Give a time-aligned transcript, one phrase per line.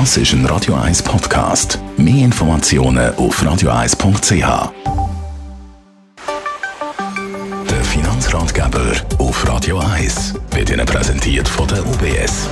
[0.00, 1.78] Das ist ein Radio 1 Podcast.
[1.96, 4.72] Mehr Informationen auf radio1.ch.
[7.70, 12.48] Der Finanzratgeber auf Radio 1 wird Ihnen präsentiert von der UBS.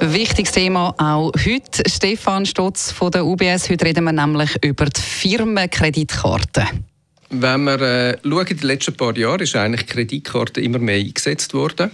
[0.00, 1.82] Wichtiges Thema auch heute.
[1.88, 3.70] Stefan Stotz von der UBS.
[3.70, 6.84] Heute reden wir nämlich über die Firmenkreditkarten.
[7.30, 11.54] Wenn wir äh, schauen, in den letzten paar Jahren ist eigentlich Kreditkarte immer mehr eingesetzt
[11.54, 11.90] worden.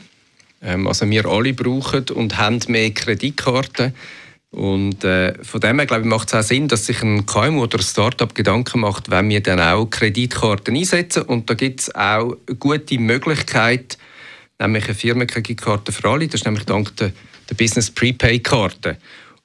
[0.60, 3.94] Ähm, also wir alle brauchen und haben mehr Kreditkarten.
[4.50, 7.62] Und äh, von dem her glaube ich, macht es auch Sinn, dass sich ein KMU
[7.62, 11.22] oder ein Startup Gedanken macht, wenn wir dann auch Kreditkarten einsetzen.
[11.22, 13.96] Und da gibt es auch eine gute Möglichkeit,
[14.58, 16.26] nämlich eine Firmenkreditkarte für alle.
[16.26, 17.12] Das ist nämlich dank der,
[17.48, 18.96] der Business Prepaid Karte.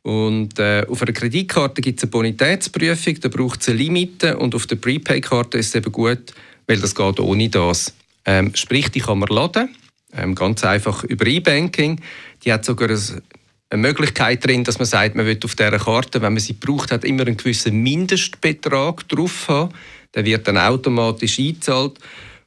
[0.05, 4.53] Und äh, auf einer Kreditkarte gibt es eine Bonitätsprüfung, da braucht es eine Limite und
[4.53, 6.31] auf der Prepaid-Karte ist es eben gut,
[6.67, 7.91] weil das geht ohne das.
[8.23, 9.75] Ähm, sprich, die kann man laden,
[10.13, 11.99] ähm, ganz einfach über E-Banking.
[12.43, 12.99] Die hat sogar ein,
[13.69, 16.91] eine Möglichkeit drin, dass man sagt, man will auf dieser Karte, wenn man sie braucht,
[16.91, 19.73] hat immer einen gewissen Mindestbetrag drauf haben.
[20.13, 21.99] Der wird dann automatisch eingezahlt.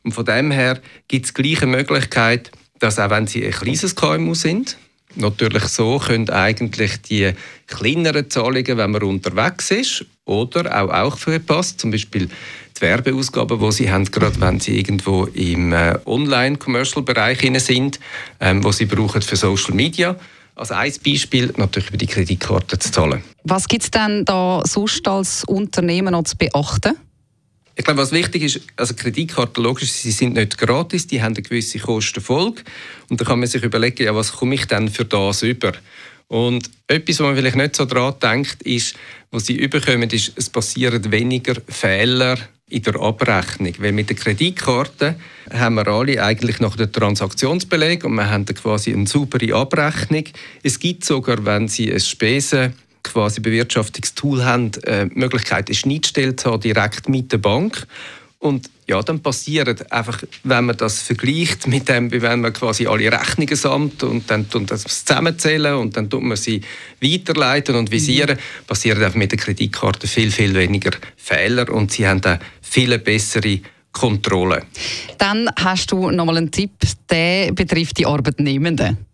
[0.04, 4.34] Und von dem her gibt es gleiche Möglichkeit, dass auch wenn Sie ein kleines KMU
[4.34, 4.76] sind,
[5.16, 7.32] natürlich so können eigentlich die
[7.66, 12.28] kleineren Zahlungen, wenn man unterwegs ist oder auch auch verpasst, zum Beispiel
[12.76, 17.98] die Werbeausgaben, die sie haben, gerade wenn sie irgendwo im äh, Online-Commercial-Bereich sind,
[18.40, 20.16] ähm, wo sie brauchen für Social Media.
[20.58, 23.22] Als ein Beispiel natürlich über die Kreditkarte zu zahlen.
[23.44, 26.96] Was gibt es denn da sonst als Unternehmen noch zu beachten?
[27.76, 31.42] Ich glaube, was wichtig ist, also Kreditkarten, logisch, sie sind nicht gratis, die haben eine
[31.42, 32.62] gewisse Kostenfolge.
[33.08, 35.74] Und da kann man sich überlegen, ja, was komme ich denn für das über?
[36.26, 38.96] Und etwas, was man vielleicht nicht so daran denkt, ist,
[39.30, 42.36] was sie überkommen, ist, es passieren weniger Fehler
[42.68, 43.72] in der Abrechnung.
[43.78, 45.16] Weil mit der Kreditkarte
[45.52, 50.24] haben wir alle eigentlich noch den Transaktionsbeleg und wir haben quasi eine saubere Abrechnung.
[50.62, 56.36] Es gibt sogar, wenn Sie ein Spesen quasi Bewirtschaftungstool haben, äh, die Möglichkeit, eine Schnittstelle
[56.36, 57.86] zu haben, direkt mit der Bank.
[58.40, 63.10] Und ja, dann passiert einfach, wenn man das vergleicht mit dem, wenn man quasi alle
[63.10, 66.60] Rechnungen sammelt und dann tun das zusammenzählen und dann tut man sie
[67.02, 68.64] weiterleiten und visieren, mhm.
[68.66, 73.60] passieren einfach mit der Kreditkarte viel, viel weniger Fehler und sie haben dann viel bessere
[73.90, 74.62] Kontrolle.
[75.18, 76.70] Dann hast du noch mal einen Tipp,
[77.10, 79.07] der betrifft die Arbeitnehmenden.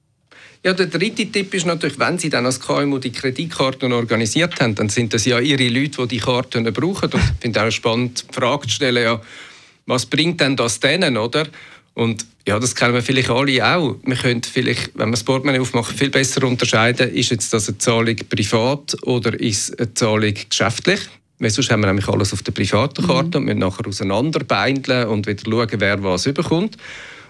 [0.65, 4.75] Ja, der dritte Tipp ist natürlich, wenn Sie dann als KMU die Kreditkarten organisiert haben,
[4.75, 7.13] dann sind das ja Ihre Leute, die die Karten brauchen.
[7.13, 9.21] Und ich finde auch spannend, die Frage zu stellen, ja,
[9.85, 11.47] was bringt denn das denen, oder?
[11.93, 13.97] Und ja, das kennen wir vielleicht alle auch.
[14.07, 17.77] Wir können vielleicht, wenn wir das Portemonnaie aufmachen, viel besser unterscheiden, ist jetzt das eine
[17.77, 21.01] Zahlung privat oder ist eine Zahlung geschäftlich?
[21.41, 23.43] Weil sonst haben wir nämlich alles auf der privaten Karte mhm.
[23.43, 26.79] und müssen nachher auseinanderbeindeln und wieder schauen, wer was überkommt.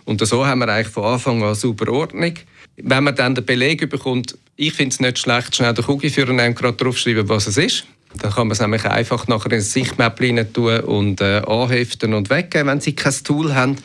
[0.04, 2.34] Und so haben wir eigentlich von Anfang an super Ordnung.
[2.76, 6.54] Wenn man dann den Beleg bekommt, ich finde es nicht schlecht, schnell den Kugelführer nehmen,
[6.54, 7.86] gerade draufschreiben, was es ist.
[8.20, 10.20] Dann kann man es nämlich einfach nachher in ein Sichtmap
[10.52, 13.76] tun und äh, anheften und weggeben, wenn sie kein Tool haben.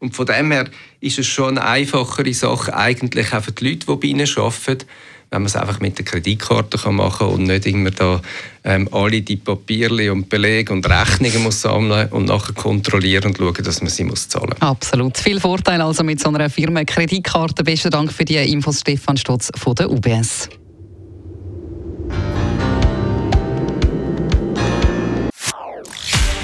[0.00, 0.68] Und von dem her
[1.00, 4.86] ist es schon eine einfachere Sache, eigentlich auch für die Leute, die bei ihnen arbeiten,
[5.30, 8.20] wenn man es einfach mit der Kreditkarte kann machen kann und nicht immer da
[8.64, 13.62] ähm, alle die Papierli und Belege und Rechnungen muss sammeln und nachher kontrollieren und schauen,
[13.62, 14.62] dass man sie muss zahlen muss.
[14.62, 15.18] Absolut.
[15.18, 17.62] Viel Vorteil also mit so einer Firma Kreditkarte.
[17.62, 20.48] Besten Dank für die Infos, Stefan Stotz von der UBS.